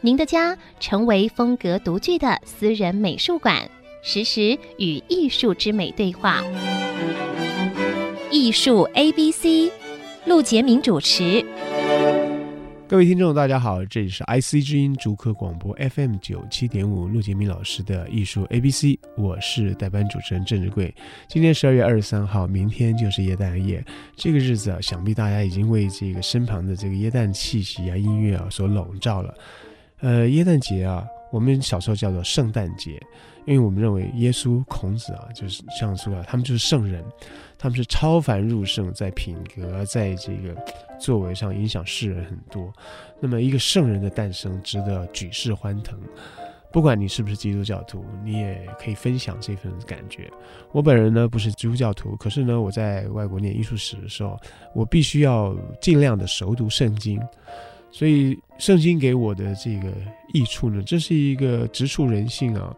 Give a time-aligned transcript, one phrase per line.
[0.00, 3.68] 您的家成为风格独具的私人美术馆，
[4.00, 6.40] 实时与艺术之美对话。
[8.30, 9.72] 艺术 A B C，
[10.24, 11.44] 陆杰明主持。
[12.86, 20.94] 各位听众，大家好，这里是 IC 之音竹科广播 FM 九七点五，陆杰明老师的艺术 A B C，我是代班主持人郑志贵。
[21.26, 23.84] 今天十二月二十三号，明天就是耶诞夜，
[24.14, 29.34] 这个日子啊，想必大家已经为这个身旁的这个耶诞气息啊、音乐啊所笼罩了。
[30.00, 33.00] 呃，耶诞节啊，我们小时候叫做圣诞节，
[33.46, 37.04] 因为我们认为耶稣、孔子啊，就是像说啊，他们就是圣人，
[37.58, 40.54] 他们是超凡入圣，在品格，在这个
[41.00, 42.72] 作为上影响世人很多。
[43.18, 45.98] 那么，一个圣人的诞生，值得举世欢腾。
[46.70, 50.30] 不管你是不是基督教徒，你也可以分享这份感觉。
[50.70, 54.38] 我本人呢，不是基督教徒，可是呢，我在外国念艺术史的时候，
[54.74, 57.20] 我必须要尽量的熟读圣经。
[57.90, 59.92] 所以，圣经给我的这个
[60.32, 62.74] 益处呢，这是一个直触人性啊，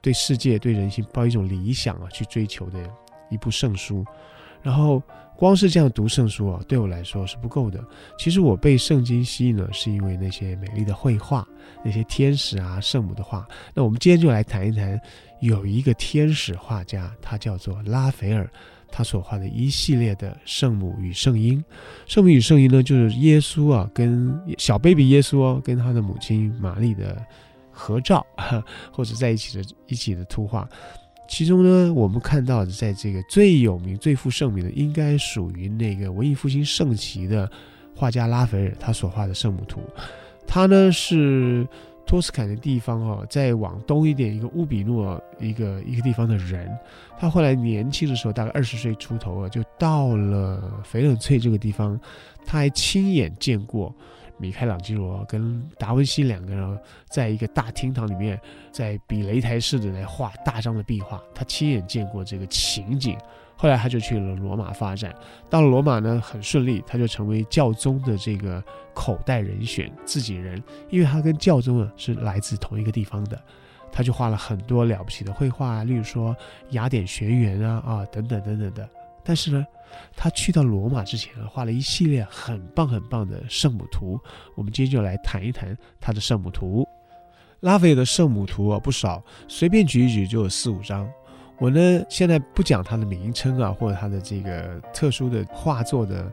[0.00, 2.78] 对世界、对人性抱一种理想啊，去追求的
[3.30, 4.04] 一部圣书。
[4.62, 5.02] 然后，
[5.36, 7.84] 光是这样读圣书啊，对我来说是不够的。
[8.18, 11.46] 其实我被圣经吸引了，是因为那些美丽的绘画，
[11.84, 13.46] 那些天使啊、圣母的画。
[13.74, 14.98] 那我们今天就来谈一谈，
[15.40, 18.50] 有一个天使画家，他叫做拉斐尔。
[18.96, 21.60] 他所画的一系列的圣母与圣婴，
[22.06, 27.20] 圣母与圣婴呢，就是耶稣啊，跟小 baby 耶稣哦，跟他的母亲玛丽的
[27.72, 28.24] 合照，
[28.92, 30.68] 或者在一起的一起的图画。
[31.28, 37.50] 其中呢，我们看到的，在这个最有名、最负盛名的，应该属于那个文艺复兴盛期的
[37.96, 39.80] 画家拉斐尔，他所画的圣母图。
[40.46, 41.66] 他呢是。
[42.06, 46.70] 托斯坎的地方哦，再往东一点，一个乌比诺一个一个地方的人，
[47.18, 51.98] 他后来年轻的时候，大概二十岁出头啊，就到了翡冷翠这个地方，
[52.44, 53.94] 他还亲眼见过
[54.36, 56.78] 米开朗基罗跟达文西两个人
[57.08, 58.38] 在一个大厅堂里面，
[58.70, 63.16] 在比擂台式的来画大张的壁画，他亲眼见过这个情景。
[63.56, 65.14] 后来他就去了罗马发展，
[65.48, 73.40] 到了罗马呢，很顺利，他就成为教宗的这个口袋人选，自己人，因为他跟教宗啊是来自同一个地方的，
[73.92, 76.36] 他就画了很多了不起的绘画啊，例如说
[76.70, 78.88] 雅典学园啊啊等等等等的。
[79.26, 79.64] 但是呢，
[80.14, 84.20] 他去到罗马之前，画了一系列很棒很棒的圣母图。
[84.54, 86.86] 我们今天就来谈一谈他的圣母图。
[87.60, 91.08] 拉斐尔的圣母图啊不少，随便举一举就有四五张。
[91.58, 96.30] 我呢，现在不讲它的名称啊，或者它的这个特殊的画作的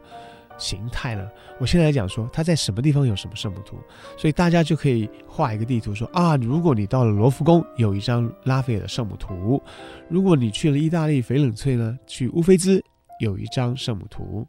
[0.57, 1.29] 形态了。
[1.59, 3.77] 我现在来讲说，它在什么地方有什么圣母图，
[4.17, 9.61] 所以大家就可以画一个地图说，啊，如果你到了罗浮宫，有一张拉斐尔的圣母图；
[10.09, 12.83] 如果你去了意大利翡冷翠呢，去乌菲兹
[13.19, 14.43] 有一张圣母图；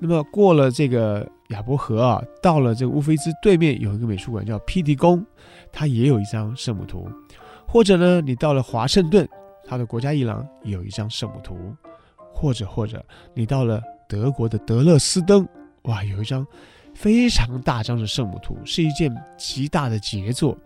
[0.00, 5.24] 那么过了这个亚伯河啊，到了这个乌菲兹对面有一个美术馆叫皮迪宫，
[5.70, 7.08] 它也有一张圣母图；
[7.68, 9.28] 或者呢，你到了华盛顿。
[9.66, 11.74] 他的国家艺廊有一张圣母图，
[12.32, 13.04] 或者或者
[13.34, 15.46] 你到了德国的德勒斯登，
[15.82, 16.46] 哇，有一张
[16.94, 20.56] 非常大张的圣母图，是一件极大的杰作。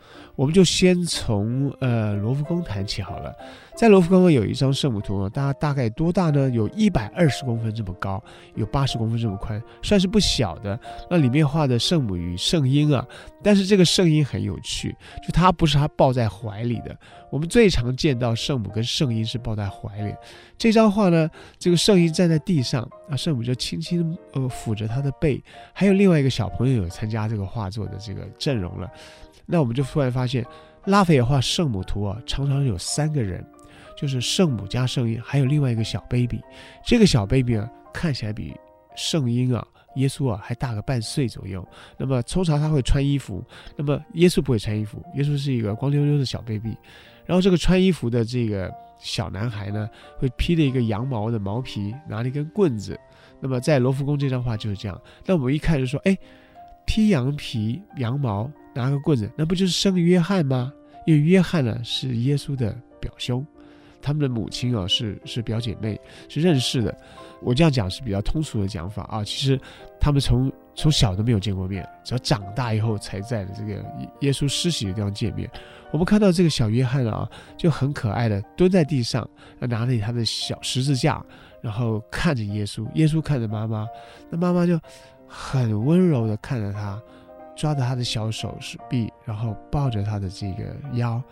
[0.41, 3.31] 我们就先从呃罗浮宫谈起好了。
[3.77, 6.49] 在罗浮宫有一张圣母图啊，大大概多大呢？
[6.49, 8.23] 有一百二十公分这么高，
[8.55, 10.81] 有八十公分这么宽，算是不小的。
[11.11, 13.07] 那里面画的圣母与圣婴啊，
[13.43, 16.97] 但是这个圣婴很有趣，就它不是他抱在怀里的。
[17.31, 20.15] 我们最常见到圣母跟圣婴是抱在怀里。
[20.57, 25.43] 这张画呢，这个圣婴站在地上，啊，圣母就轻轻呃抚着他的背。
[25.75, 28.91] 还有另外一个小朋友有参加这个画作的这个阵容了。
[29.51, 30.47] 那我们就突然发现，
[30.87, 33.45] 拉斐尔画圣母图啊，常常有三个人。
[33.97, 36.41] 就是圣母加圣婴，还有另外一个小 baby。
[36.87, 38.57] 这个小 baby 啊，看起来比
[38.97, 39.63] 圣婴啊、
[39.97, 41.67] 耶稣啊还大个半岁左右。
[41.99, 43.45] 那么通常他会穿衣服，
[43.77, 46.75] 那么耶稣不会穿衣服，耶稣是一个光溜溜的小 baby。
[47.27, 49.87] 然后这个穿衣服的这个小男孩呢，
[50.17, 52.99] 会披着一个羊毛的毛皮，拿了一根棍子。
[53.39, 54.99] 那么在罗浮宫这张画就是这样。
[55.27, 56.17] 那我们一看就说，哎，
[56.87, 60.73] 披羊皮、羊毛，拿个棍子，那不就是圣约翰吗？
[61.07, 63.45] 因为约翰呢是耶稣的表兄。
[64.03, 66.97] 他们的母亲啊是是表姐妹，是认识的。
[67.43, 69.23] 我这样讲是比较通俗的讲法啊。
[69.23, 69.61] 其实
[70.01, 73.85] 他们从从小都没有见过面，只要长大以后才在这个
[74.21, 75.51] 耶稣施洗的地方见面。
[75.93, 77.29] 我们看到这个小约翰啊，
[77.59, 79.29] 就很可爱的蹲在地上，
[79.59, 81.23] 拿着他的小十字架，
[81.61, 83.87] 然后看着耶稣，耶稣看着妈妈，
[84.31, 84.81] 那妈妈就
[85.27, 86.99] 很温柔的看着他，
[87.61, 88.59] 抓着他的小手
[88.89, 91.23] 臂，然后抱着他的这个腰，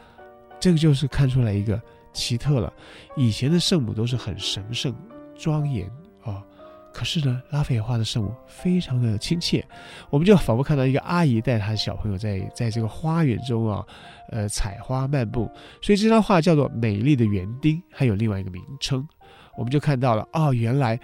[0.60, 1.80] 这个就是看出来一个
[2.12, 2.70] 奇特了。
[3.16, 4.94] 以前的圣母都是很神圣、
[5.34, 5.90] 庄严
[6.22, 6.44] 啊。
[6.92, 9.64] 可是呢，拉斐尔画的圣母非常的亲切，
[10.10, 13.82] 我们就仿佛看到一个阿姨带她的小朋友在 在这个花园中啊，
[14.28, 15.50] 呃，采花漫步。
[15.81, 19.06] 所以这张画叫做《美丽的园丁》，还有另外一个名称。
[19.56, 21.00] 我们就看到了，哦，原来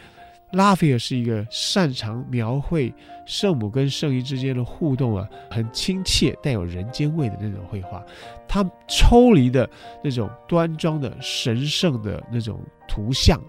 [0.52, 2.92] 拉斐尔是一个擅长描绘
[3.26, 8.04] 圣母跟圣婴之间的互动啊，很亲切，带有人间味的那种绘画。
[8.46, 9.68] 他抽离的
[10.02, 13.40] 那种端庄的神圣的那种图像。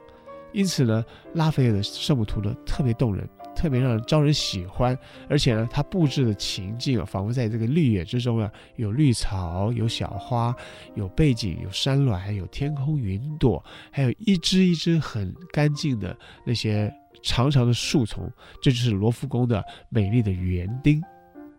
[0.51, 1.03] 因此呢，
[1.33, 4.97] 拉斐尔的圣母图呢特别动人，特别让人招人喜欢，
[5.29, 10.55] 而且呢，它布置的情境啊，仿佛在这个绿野之中啊，有绿草，有小花，
[10.95, 16.15] 有背景，有山峦，有天空云朵，还有一只一只很干净的
[16.45, 16.93] 那些
[17.23, 18.29] 长长的树丛，
[18.61, 21.01] 这就是罗浮宫的美丽的园丁。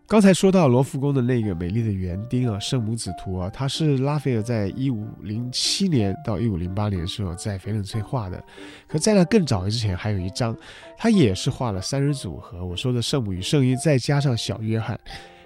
[0.09, 8.41] 刚才说到罗浮宫的那个美丽的园丁啊，圣母子图啊，它是拉斐尔在一五零七年到一五零八年的时候在翡冷翠画的。
[8.87, 10.57] 可在那更早之前，还有一张，
[10.97, 12.65] 他也是画了三人组合。
[12.65, 14.97] 我说的圣母与圣婴，再加上小约翰。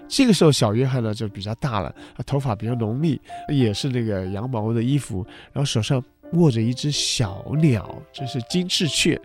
[0.07, 1.91] 这个时候小约翰呢就比较大了，
[2.27, 3.19] 头发比较浓密，
[3.49, 6.03] 也是那个羊毛的衣服，然后手上
[6.33, 9.19] 握着一只小鸟，这是金翅雀。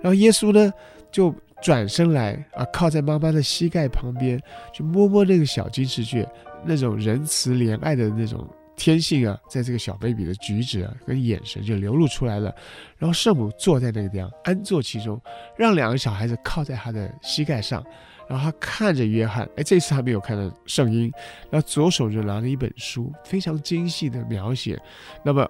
[0.00, 0.72] 然后耶稣呢
[1.10, 1.34] 就。
[1.60, 4.40] 转身来啊，靠在妈妈的膝盖旁边，
[4.72, 6.26] 去摸摸那个小金丝雀，
[6.64, 12.54] 那种仁慈怜爱的那种天性啊，在这个小 baby 的举止啊跟眼神就流露出来了。
[12.96, 15.20] 然后圣母坐在那个地方，安坐其中，
[15.56, 17.84] 让两个小孩子靠在他的膝盖上，
[18.28, 21.12] 然后他看着约翰，哎，这次还没有看到圣婴，
[21.50, 24.80] 然后左手就拿了一本书，非常精细的描写。
[25.24, 25.48] 那么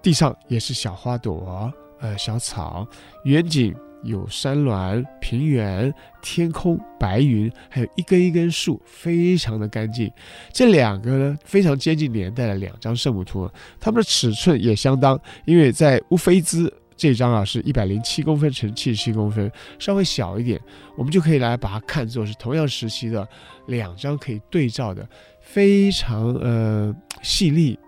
[0.00, 2.86] 地上也是小花朵，呃，小草，
[3.24, 3.74] 远景。
[4.02, 5.92] 有山峦、平原、
[6.22, 10.10] 天空、白云，还有一根一根树，非常的干净。
[10.52, 13.50] 这两个呢，非常接近年代的两张圣母图，
[13.80, 15.20] 它们的尺寸也相当。
[15.44, 20.60] 因为在乌菲兹这张啊，是一百零七公分乘七十七公分，稍微小一点，
[20.96, 23.26] 我们就可以来把它看作是同样时期的
[23.66, 25.08] 两张可以对照的，
[25.40, 27.78] 非常呃细腻，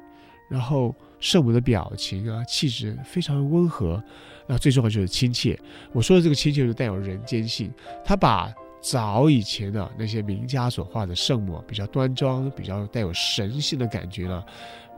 [0.48, 4.02] 然后圣母的表情啊，气质非常温和。
[4.46, 5.56] 那最重要就是亲切。
[5.92, 7.72] 我说的这个亲切，就带有人间性。
[8.04, 14.42] 他把早以前的那些名家所画的圣母，比较端庄、比较带有神性的感觉呢，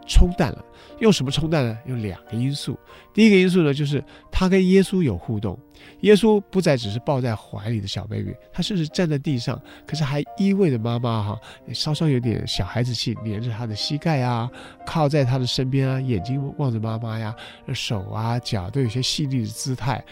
[0.06, 0.64] 冲淡了。
[0.98, 1.76] 用什么冲淡呢？
[1.86, 2.78] 用两个因素。
[3.12, 5.58] 第一个因素呢，就是他跟耶稣有互动。
[6.02, 11.40] 耶稣不再只是抱在怀里的小 baby，他甚至站在地上，可是还依偎着妈妈哈，
[11.72, 14.48] 稍稍有点小孩子气，黏着他的膝盖啊，
[14.86, 17.34] 靠在他的身边啊，眼睛望着妈妈呀，
[17.74, 20.04] 手啊脚都有些细腻的姿态。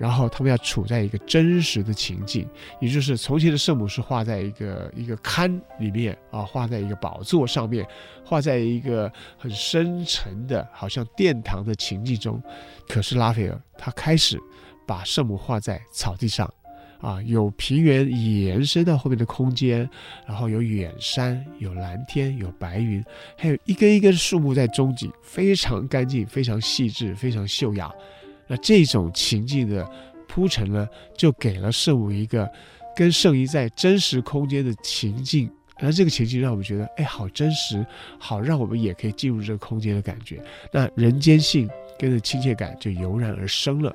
[0.00, 2.48] 然后他们要处在一个真实的情境，
[2.80, 7.86] 也就是从前的圣母是画在一个一个龛里面啊，画在一个宝座上面，
[8.24, 12.42] 画在一个很深沉的，好像殿堂的情境中。
[12.88, 14.40] 可是拉斐尔他开始
[14.86, 16.50] 把圣母画在草地上，
[17.02, 19.86] 啊，有平原延伸到后面的空间，
[20.26, 23.04] 然后有远山，有蓝天，有白云，
[23.36, 27.92] 还有一根一根树木在中景，非常干净，非常细致，非常秀雅。
[28.50, 29.88] 那这种情境的
[30.26, 32.50] 铺陈呢，就给了圣母一个
[32.96, 37.86] 跟圣衣在真实空间的情境，那这个情境让我们觉得，哎，好真实，
[38.18, 40.42] 好让我们也可以进入这个空间的感觉。
[40.72, 43.94] 那人间性跟着亲切感就油然而生了。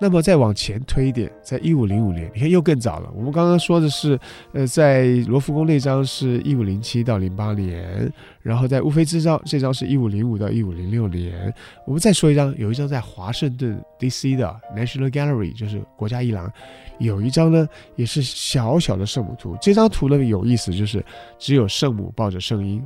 [0.00, 3.12] 那么再往前推一点，在一五零五年，你看又更早了。
[3.14, 4.18] 我们刚刚说的是，
[4.54, 11.52] 呃，在罗浮宫那张是一五零七到零八年，然后在乌菲兹张这张是一五零五到一五零六年。
[11.86, 14.36] 我们再说一张，有一张在华盛顿 D.C.
[14.36, 16.50] 的 National Gallery，就是国家艺廊，
[16.98, 19.54] 有一张呢也是小小的圣母图。
[19.60, 21.04] 这张图呢有意思，就是
[21.38, 22.82] 只有圣母抱着圣婴，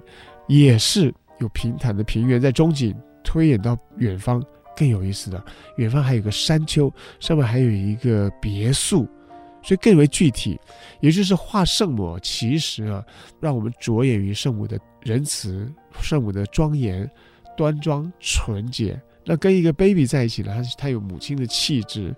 [0.48, 2.92] 也是有平坦的平原在中景，
[3.22, 4.42] 推演到远方。
[4.76, 5.44] 更有意思的，
[5.76, 9.08] 远方还有个山丘，上面还有一个别墅，
[9.62, 10.58] 所以更为具体。
[11.00, 13.04] 也就是画圣母，其实啊，
[13.40, 17.08] 让我们着眼于圣母的仁慈、圣母的庄严、
[17.56, 19.00] 端庄、纯洁。
[19.24, 22.14] 那跟一个 baby 在一起呢，他他有母亲的气质。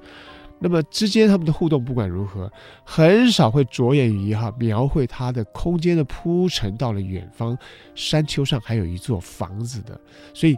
[0.59, 2.51] 那么之间他们的互动，不管如何，
[2.85, 7.57] 很少会着眼于哈描绘他的空间的铺陈到了远方，
[7.95, 10.01] 山丘上还有一座房子的，
[10.33, 10.57] 所以。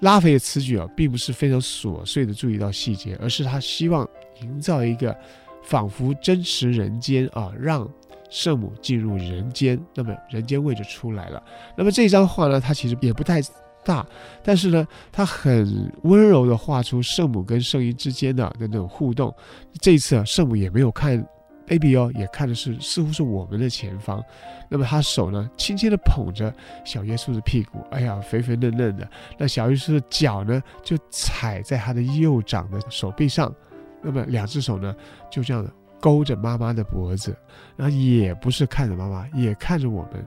[0.00, 4.06] 拉斐尔此举啊，并不是非常琐碎的注意到细节，而是他希望
[4.42, 5.16] 营造一个
[5.62, 7.88] 仿佛真实人间啊，让
[8.28, 11.42] 圣母进入人间，那么人间味就出来了。
[11.76, 13.40] 那么这张画呢，它其实也不太
[13.84, 14.04] 大，
[14.42, 19.34] 但是呢，它很温柔地画出圣母跟圣婴之间的那种互动。
[19.80, 21.24] 这一次啊，圣母也没有看
[21.66, 24.22] baby 哦，也看的是似乎是我们的前方。
[24.68, 26.52] 那么他手呢，轻轻地捧着
[26.84, 29.08] 小耶稣的屁股，哎呀，肥肥嫩嫩的。
[29.38, 33.54] 那小耶稣的脚呢，就踩在他的右掌的手臂上。
[34.02, 34.94] 那么两只手呢，
[35.30, 35.66] 就这样
[36.00, 37.36] 勾着妈妈的脖子，
[37.76, 40.24] 然后也不是看着妈妈，也看着我们。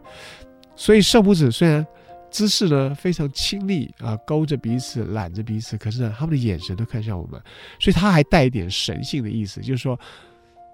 [0.75, 1.85] 所以圣母子虽然
[2.31, 7.41] 姿势呢非常亲密啊，勾着彼此，揽着彼此，可是呢，他们的眼神都看向我们，
[7.79, 9.97] 所以他还带一点神性的意思，就是说，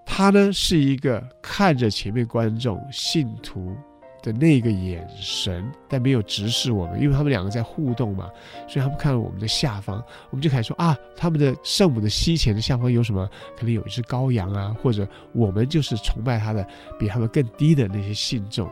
[0.05, 3.75] 他呢是一个看着前面观众信徒。
[4.21, 8.27] 的那个眼神，但没有直视我们，因为他们两个在互动嘛，
[8.67, 13.29] 所以他们看到我们的下方，我们就开始说啊，他们的圣母的膝前的下方有什么？
[13.55, 18.67] 可能有一只羔羊啊，或者我们就是崇拜他的比他们更低的那些信众。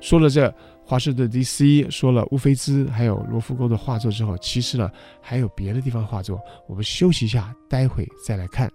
[0.00, 0.54] 说了这
[0.84, 4.88] 华盛顿 DC，说了乌菲兹还有罗浮宫的画作之后，其实呢
[5.20, 8.70] 还有别的地方画作，我们休息一下，待会再来看。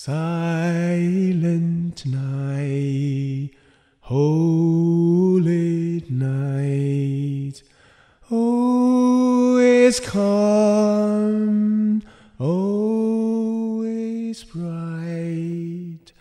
[0.00, 3.50] Silent night,
[4.02, 7.64] holy night,
[8.30, 12.00] always calm,
[12.38, 16.12] always bright,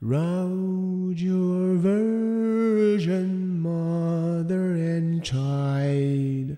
[0.00, 6.56] round your Virgin Mother and Child,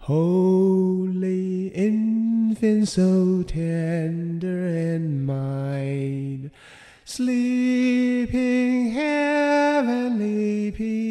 [0.00, 5.21] holy infant, so tender and
[7.12, 11.01] sleeping heavenly peace,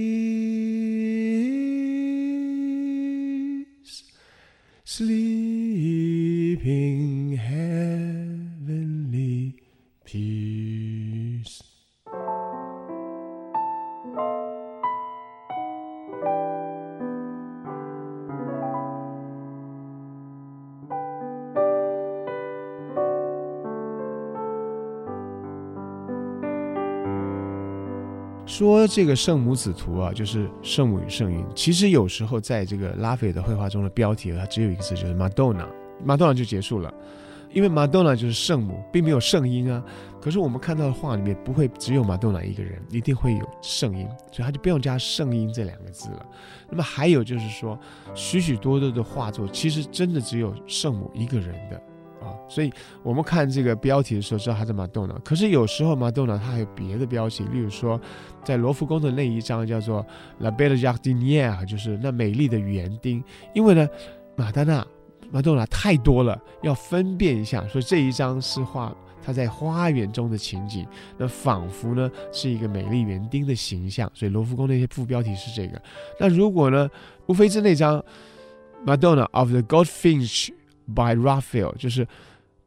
[28.51, 31.41] 说这个圣母子图啊，就是圣母与圣婴。
[31.55, 36.93] 其实有时候在这个拉斐的绘画中的标题，它只有一个字，就是 Madonna，Madonna 就结束了。
[37.53, 39.81] 因为 Madonna 就是圣母，并没有圣婴啊。
[40.19, 46.25] 可是我们看到的画里面不会只有 Madonna 一个人，一定会有圣婴，所以他就不用加圣婴这两个字了。
[46.69, 47.79] 那么还有就是说，
[48.13, 51.81] 许许多多的画作，其实真的只有圣母一个人的。
[52.21, 55.15] 啊，所以我们看这个标题的时候，知道它是马豆娜。
[55.25, 57.99] 可是有时候马豆娜它还有别的标题，例如说，
[58.45, 60.05] 在罗浮宫的那一张叫做
[60.37, 63.23] La Belle Jardinière，就是那美丽的园丁。
[63.55, 63.89] 因为呢，
[64.35, 64.85] 马丹娜、
[65.31, 67.67] 马豆娜太多了，要分辨一下。
[67.67, 70.85] 说这一张是画它在花园中的情景，
[71.17, 74.07] 那仿佛呢是一个美丽园丁的形象。
[74.13, 75.81] 所以罗浮宫那些副标题是这个。
[76.19, 76.87] 那如果呢，
[77.25, 78.03] 无非是那张
[78.85, 80.49] Madonna of the Goldfinch。
[80.87, 82.07] By Raphael，就是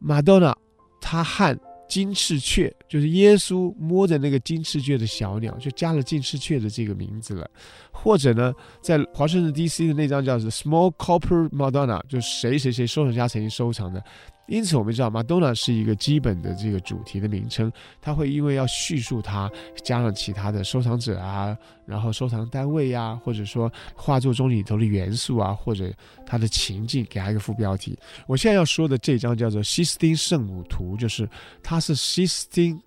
[0.03, 0.55] Madonna，，
[1.01, 7.49] 她和金翅雀，就是耶稣摸着那个金翅雀的小鸟，就加了金翅雀的这个名字了。
[7.93, 14.03] 或者呢，在华盛顿 DC 的那张叫做 Small Copper Madonna，就是谁谁谁收藏家曾经收藏的。
[14.47, 19.51] 因此，我们知道 Madonna 是一个基本的这个主题的名称，它会因为要叙述它，
[19.83, 25.91] 加上其他的收藏者啊，然后收藏单位呀、啊，或者说画作中里头的元素啊，或者
[26.27, 27.99] 它的情境，给它一个副标题。
[28.27, 31.29] 我现在要说的这张叫做西斯汀圣母图，就是
[31.63, 32.79] 它是西斯汀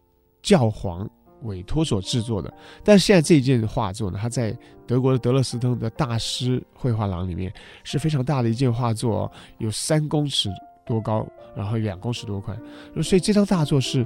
[0.44, 1.10] 教皇
[1.42, 2.54] 委托所制作的。
[2.84, 7.52] 但是现在这件画作呢，它在德国的德勒斯登的大师绘画廊里面
[7.84, 10.50] 是非常大的一件画作，有三公尺
[10.88, 12.58] 多高，然后两公尺多宽，
[13.03, 14.06] 所以这张大作是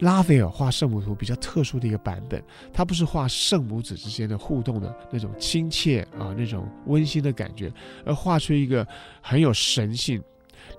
[0.00, 2.42] 拉斐尔画圣母图比较特殊的一个版本。
[2.72, 7.72] 他不是画圣母子之间的互动的那种亲切啊，那种温馨的感觉，
[8.04, 8.86] 而画出一个
[9.20, 10.20] 很有神性。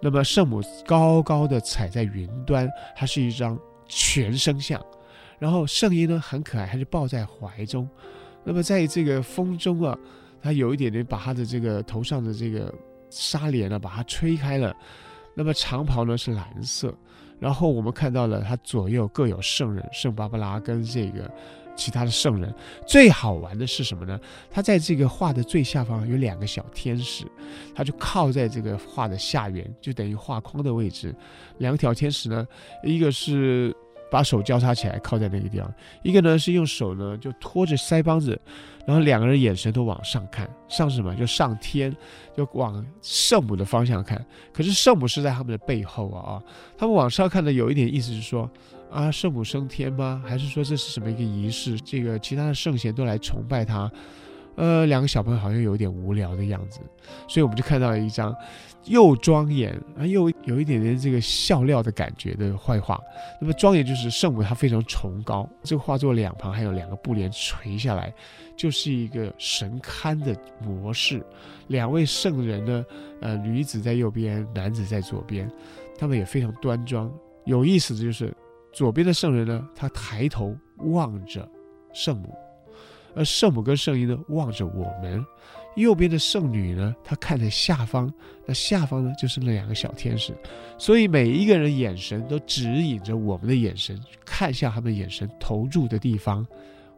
[0.02, 4.84] 那么圣母高高的踩在云端，它是一张全身像。
[5.38, 7.88] 然后圣婴呢很可爱，他就抱在怀中。
[8.44, 9.98] 那么在这个风中啊，
[10.42, 12.74] 他有一点点把他的这个头上的这个
[13.10, 14.76] 纱帘啊，把它吹开了。
[15.36, 16.94] 那么长袍呢是蓝色，
[17.40, 21.30] 然后我们看到了他左右各有圣人，圣巴巴拉跟这个
[21.76, 22.54] 其他的圣人。
[22.88, 24.20] 最好玩的是什么呢？
[24.50, 27.26] 他在这个画的最下方有两个小天使，
[27.76, 31.14] 他就靠在这个画的下缘，就等于画框的位置。
[31.58, 32.48] 两条天使呢，
[32.82, 33.76] 一个是
[34.16, 35.70] 把手交叉起来靠在那个地方，
[36.02, 38.40] 一个呢是用手呢就托着腮帮子，
[38.88, 41.94] 然后两个人眼神都往上看，上什么就上天，
[42.34, 44.26] 就往圣母的方向看。
[44.54, 46.44] 可是圣母是在他们的背后啊啊，
[46.78, 48.50] 他们往上看的有一点意思是说
[48.90, 50.24] 啊，圣母升天吗？
[50.26, 51.78] 还是说这是什么一个仪式？
[51.82, 53.92] 这个其他的圣贤都来崇拜他。
[54.56, 56.80] 呃，两个小朋友好像有点无聊的样子，
[57.28, 58.34] 所以我们就看到了一张
[58.86, 63.00] 又庄严啊，又有一点点这个笑料的感觉的坏画。
[63.42, 65.48] 那么庄严就是圣母，她非常崇高。
[65.64, 68.14] 这个画作两旁还有两个布帘垂下来，
[68.56, 71.22] 就是一个神龛的模式。
[71.68, 72.86] 两位圣人呢，
[73.22, 75.52] 呃，女子在右边，男子在左边，
[75.98, 77.12] 他们也非常端庄。
[77.44, 78.34] 有意思的就是，
[78.72, 81.46] 左边的圣人呢，他抬头望着
[81.94, 82.34] 圣母。
[83.16, 85.24] 而圣母跟圣婴呢，望着我们；
[85.76, 88.12] 右边的圣女呢，她看着下方，
[88.46, 90.36] 那下方呢，就是那两个小天使。
[90.78, 96.46] 所以每一个人眼神都指引着我们的眼神，看向他们眼神投注的地方，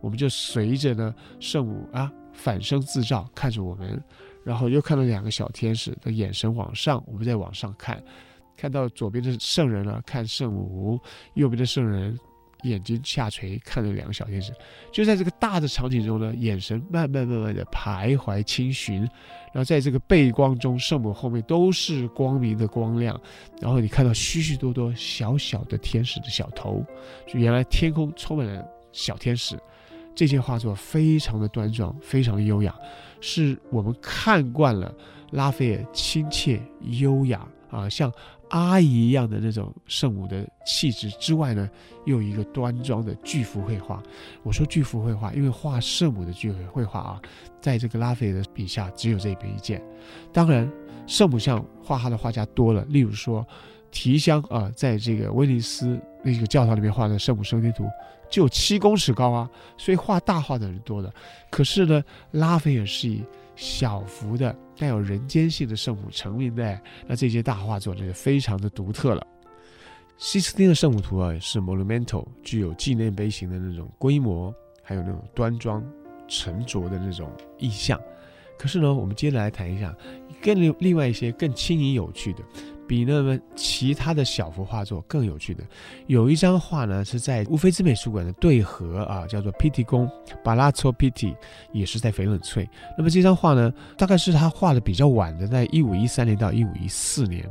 [0.01, 4.01] 我们就随着呢圣母啊反身自照看着我们，
[4.43, 8.03] 然后又看到两个小天使的眼神往上，我们再往上看，
[8.55, 10.97] 看到左边的圣人呢，看圣母；
[11.35, 12.17] 右边的圣人。
[12.63, 14.51] 眼睛下垂，看着两个小天使，
[14.91, 19.01] 就在这个大的场景中呢，眼神慢慢慢慢的徘徊轻寻，
[19.53, 23.19] 然后在这个背光中，圣母后面都是光明的光亮，
[23.61, 26.83] 然后你看到许许多多小小的天使的小头，
[27.27, 29.57] 就原来天空充满了小天使。
[30.15, 32.75] 这些画作非常的端庄，非常优雅，
[33.21, 34.91] 是我们看惯了
[35.29, 38.11] 拉斐尔亲切优雅啊，像。
[38.49, 41.69] 阿姨一样的那种圣母的气质之外呢，
[42.05, 44.01] 又一个端庄的巨幅绘画。
[44.41, 47.21] 我说巨幅绘画，因为画圣母的巨幅绘画啊，
[47.59, 49.83] 在这个拉斐尔的笔下只有这边一件。
[50.31, 50.71] 当然，
[51.07, 53.45] 圣母像画他的画家多了，例如说
[53.91, 57.85] 提香啊，在这个威尼斯那个教堂里面画的圣母升天图
[58.29, 61.13] 就七公尺高啊，所以画大画的人多了。
[61.51, 63.21] 可是呢，拉斐尔是以
[63.57, 64.55] 小幅的。
[64.77, 69.25] 带有人间性的圣母成名的，那这些大画作就非常的独特了。
[70.17, 74.53] 西斯汀的圣母图啊，是 monumental，具有纪念碑型的那种规模，
[74.83, 75.83] 还有那种端庄
[76.27, 77.99] 沉着的那种意象。
[78.57, 79.95] 可是呢，我们接着来谈一下
[80.41, 82.39] 更另另外一些更轻盈有趣的。
[82.87, 85.61] 比那么其他的小幅画作更有趣的，
[86.05, 90.09] 有一张画呢，是在乌菲兹美术馆的对合啊，叫做 Pitti 宫
[90.41, 91.35] Palazzo Pitti，
[91.73, 92.65] 也是在翡冷翠。
[92.97, 97.45] 那么这张画呢，大概是他画的比较晚的，在一五一三年到一五一四年。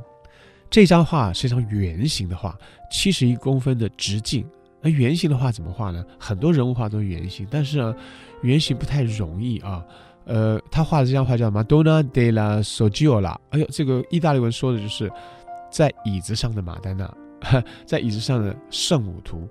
[0.71, 2.59] 这张画是一张圆形的画，
[2.91, 4.43] 七十一公分的直径。
[4.81, 6.03] 那圆形的画怎么画呢？
[6.19, 7.95] 很多人物画都是圆形，但是呢，
[8.41, 9.85] 圆形不太容易啊。
[10.27, 13.37] 呃，他画的这张画叫 Madonna della Seggiola。
[13.51, 15.11] 哎呦，这个意大利文说的就是
[15.71, 17.09] 在椅子上的马丹娜，
[17.87, 19.49] 在椅子上的圣母图。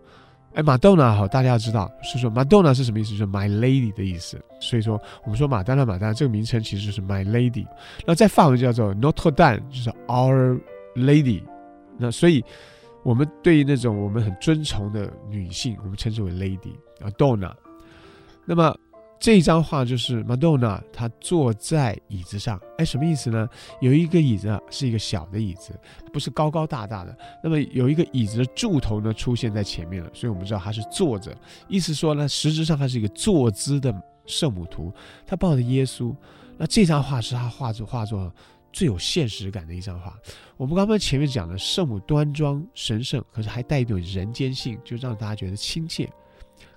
[0.54, 3.12] 哎，Madonna 好，大家要知道是说 Madonna 是什么意思？
[3.12, 4.38] 就是 My Lady 的意思。
[4.60, 7.66] 所以说我们说马丹娜，马丹娜这个名称其实就是 My Lady。
[8.06, 10.60] 那在法文叫做 Notre Dame，就是 Our
[10.96, 11.42] Lady。
[11.98, 12.44] 那所以
[13.04, 17.54] 我们对于那种我们很尊崇的女性，我们称之为 Lady 啊，Donna。
[18.44, 18.76] 那么。
[19.26, 23.50] 这一张画就是 Madonna，她坐在椅子上，哎，什么意思呢？
[23.82, 25.74] 有一个椅子，是一个小的椅子，
[26.14, 27.18] 不是高高大大的。
[27.44, 31.36] 那么有一个椅子的柱头呢，出现在前面了，所以我们知道她是坐着。
[31.68, 33.92] 意思说呢，实质上它是一个坐姿的
[34.28, 34.94] 圣母图，
[35.26, 36.16] 她抱着耶稣。
[36.56, 38.32] 那这张画是她画作画作
[38.72, 40.16] 最有现实感的一张画。
[40.56, 46.08] 我们刚刚前面讲的圣母端庄神圣，可是还带一种人间性，就让大家觉得亲切。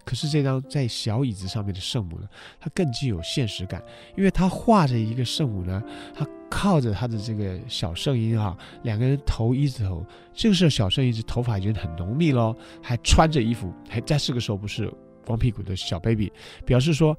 [0.09, 2.27] 可是这张在小椅子上面的圣母呢，
[2.59, 3.83] 它更具有现实感，
[4.16, 5.83] 因为它画着一个圣母呢，
[6.14, 14.90] 她靠着她的这个小圣婴啊，两个人头一字头，这个时候小圣婴是头发已经很浓密喽，还穿着衣服，还在这个时候不是
[15.27, 16.33] 光屁股的小 baby，
[16.64, 17.14] 表示说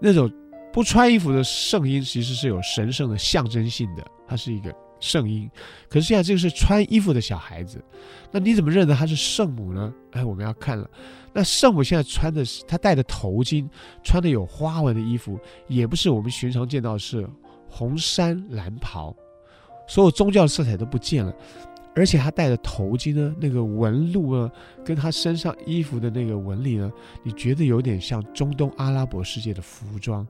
[0.00, 0.32] 那种
[0.72, 4.74] 不穿衣服的圣婴其实是有神圣的象征性的，它是一个。
[5.04, 5.48] 圣婴，
[5.86, 7.84] 可是现在这个是穿衣服的小孩子，
[8.32, 9.92] 那你怎么认得他是圣母呢？
[10.12, 10.88] 哎，我们要看了，
[11.34, 13.68] 那圣母现在穿的是她戴的头巾，
[14.02, 15.38] 穿的有花纹的衣服，
[15.68, 17.28] 也不是我们寻常见到是
[17.68, 19.14] 红衫蓝袍，
[19.86, 21.34] 所有宗教色彩都不见了，
[21.94, 24.50] 而且他戴的头巾呢，那个纹路呢，
[24.82, 26.90] 跟他身上衣服的那个纹理呢，
[27.22, 30.26] 你觉得有点像中东阿拉伯世界的服装。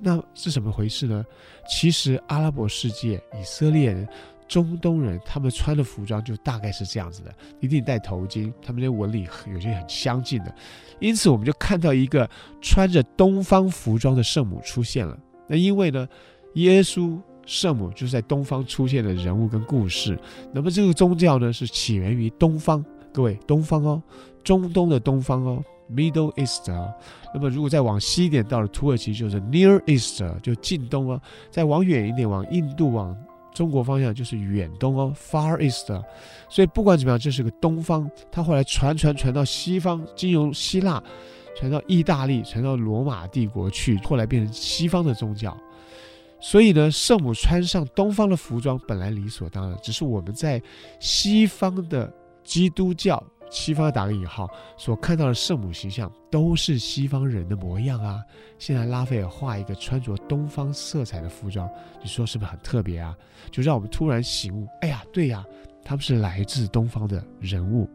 [0.00, 1.24] 那是怎么回事呢？
[1.68, 4.08] 其实阿拉伯世界、以色列人、
[4.46, 10.54] 中东人，他们穿的服装就大概是这样子的，一定戴头巾，他们的纹理有些很相近的，
[11.00, 12.28] 因此我们就看到一个
[12.60, 15.18] 穿着东方服装的圣母出现了。
[15.46, 16.08] 那因为呢，
[16.54, 20.18] 耶稣圣母就是在东方出现的人物跟故事，
[20.52, 22.84] 那么这个宗教呢是起源于东方。
[23.12, 24.02] 各位，东方哦，
[24.44, 26.92] 中东的东方哦，Middle East 啊。
[27.34, 31.20] 那么如果再往西一点，到了土耳其就是 Near East，就近东哦。
[31.50, 33.16] 再往远一点，往印度、往
[33.52, 35.88] 中国方向就是远东哦，Far East。
[36.48, 38.10] 所以不管怎么样，这是个东方。
[38.30, 41.02] 它后来传传传到西方，经由希腊
[41.56, 45.56] 传到意大利，传到罗马帝国去，后来变成西方的宗教。
[46.40, 50.62] 所以呢，圣母穿上东方的服装本来理所当然，只是我们在
[51.00, 52.12] 西方的
[52.44, 53.20] 基督教，
[53.50, 58.22] 西方打个引号，所看到的圣母形象都是西方人的模样啊。
[58.58, 61.68] 现在拉斐尔画一个穿着东方色彩的服装，
[62.02, 63.16] 你说是不是很特别啊？
[63.50, 65.44] 就让我们突然醒悟，哎呀，对呀，
[65.84, 67.88] 他们是来自东方的人物，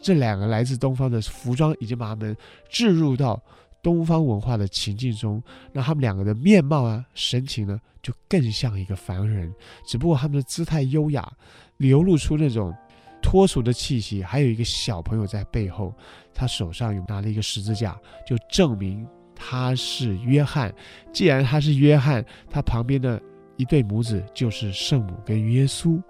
[0.00, 2.36] 这两个来自东方的服装已经把他们
[2.68, 3.40] 置入到。
[3.82, 5.42] 东方文化的情境中，
[5.72, 9.50] 那他们两个的面貌啊、神情呢，就更像一个凡人。
[9.86, 11.26] 只不过他们的姿态优雅，
[11.78, 12.76] 流露出那种
[13.22, 14.22] 脱俗的气息。
[14.22, 15.94] 还有一个小朋友在背后，
[16.34, 20.74] 他手上有拿了一个十字架，就证明他是约翰。
[21.12, 23.20] 既然他是约翰，他旁边的
[23.56, 26.00] 一对母子就是圣母跟耶稣。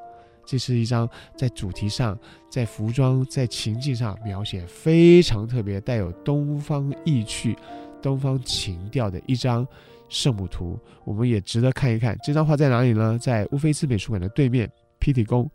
[0.47, 2.19] 这是一张在主题上、
[2.51, 7.57] 在服装、在情境上描写非常特别、带有东方意趣、
[8.03, 9.65] 东方情调的一张
[10.09, 10.77] 圣母图。
[11.05, 12.19] 我们也值得看一看。
[12.25, 13.17] 这张画在哪里呢？
[13.17, 14.69] 在乌菲兹美术馆的对面，
[14.99, 15.49] 皮提宫。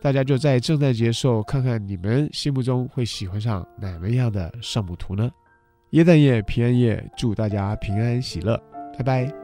[0.00, 5.28] 大家就在圣诞节时候看看，你们心目中会喜欢上哪么样的圣母图呢？
[5.90, 8.56] 耶诞夜、平安夜，祝大家平安喜乐，
[8.96, 9.34] 拜拜。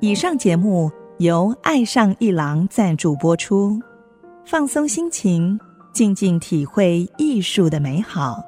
[0.00, 3.78] 以上节目由爱上一郎赞助播出，
[4.46, 5.58] 放松心情，
[5.92, 8.47] 静静体会艺术的美好。